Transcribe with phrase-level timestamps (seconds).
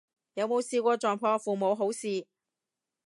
[0.33, 2.25] 有冇試過撞破父母好事